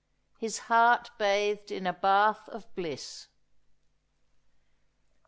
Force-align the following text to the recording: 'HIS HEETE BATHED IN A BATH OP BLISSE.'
'HIS 0.39 0.61
HEETE 0.61 1.11
BATHED 1.19 1.69
IN 1.69 1.85
A 1.85 1.93
BATH 1.93 2.49
OP 2.51 2.73
BLISSE.' 2.73 3.27